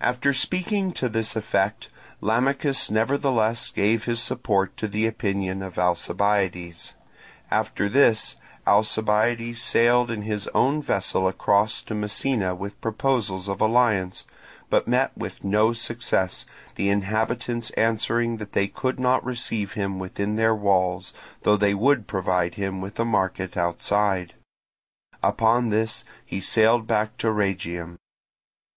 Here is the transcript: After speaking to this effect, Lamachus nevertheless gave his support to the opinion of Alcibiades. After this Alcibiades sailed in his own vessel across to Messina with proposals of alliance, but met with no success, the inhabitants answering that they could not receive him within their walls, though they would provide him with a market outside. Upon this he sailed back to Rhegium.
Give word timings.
After 0.00 0.32
speaking 0.32 0.92
to 0.92 1.08
this 1.08 1.34
effect, 1.34 1.88
Lamachus 2.20 2.88
nevertheless 2.88 3.70
gave 3.72 4.04
his 4.04 4.22
support 4.22 4.76
to 4.76 4.86
the 4.86 5.08
opinion 5.08 5.60
of 5.60 5.76
Alcibiades. 5.76 6.94
After 7.50 7.88
this 7.88 8.36
Alcibiades 8.64 9.60
sailed 9.60 10.08
in 10.08 10.22
his 10.22 10.46
own 10.54 10.80
vessel 10.80 11.26
across 11.26 11.82
to 11.82 11.96
Messina 11.96 12.54
with 12.54 12.80
proposals 12.80 13.48
of 13.48 13.60
alliance, 13.60 14.24
but 14.68 14.86
met 14.86 15.18
with 15.18 15.42
no 15.42 15.72
success, 15.72 16.46
the 16.76 16.88
inhabitants 16.88 17.70
answering 17.70 18.36
that 18.36 18.52
they 18.52 18.68
could 18.68 19.00
not 19.00 19.24
receive 19.24 19.72
him 19.72 19.98
within 19.98 20.36
their 20.36 20.54
walls, 20.54 21.12
though 21.42 21.56
they 21.56 21.74
would 21.74 22.06
provide 22.06 22.54
him 22.54 22.80
with 22.80 23.00
a 23.00 23.04
market 23.04 23.56
outside. 23.56 24.34
Upon 25.24 25.70
this 25.70 26.04
he 26.24 26.40
sailed 26.40 26.86
back 26.86 27.16
to 27.16 27.32
Rhegium. 27.32 27.98